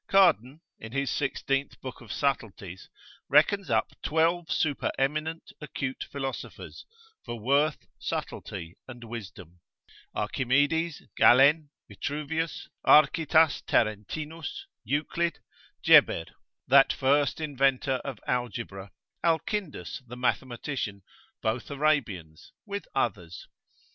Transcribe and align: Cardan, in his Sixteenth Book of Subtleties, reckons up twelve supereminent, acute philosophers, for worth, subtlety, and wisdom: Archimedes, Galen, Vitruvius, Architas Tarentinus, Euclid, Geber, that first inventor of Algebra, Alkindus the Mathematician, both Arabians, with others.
Cardan, 0.07 0.61
in 0.79 0.93
his 0.93 1.11
Sixteenth 1.11 1.79
Book 1.79 2.01
of 2.01 2.11
Subtleties, 2.11 2.89
reckons 3.29 3.69
up 3.69 3.91
twelve 4.01 4.51
supereminent, 4.51 5.51
acute 5.61 6.07
philosophers, 6.11 6.87
for 7.23 7.39
worth, 7.39 7.85
subtlety, 7.99 8.77
and 8.87 9.03
wisdom: 9.03 9.59
Archimedes, 10.15 11.03
Galen, 11.15 11.69
Vitruvius, 11.87 12.67
Architas 12.83 13.61
Tarentinus, 13.67 14.65
Euclid, 14.83 15.37
Geber, 15.83 16.25
that 16.65 16.91
first 16.91 17.39
inventor 17.39 18.01
of 18.03 18.17
Algebra, 18.25 18.89
Alkindus 19.23 20.01
the 20.07 20.17
Mathematician, 20.17 21.03
both 21.43 21.69
Arabians, 21.69 22.53
with 22.65 22.87
others. 22.95 23.47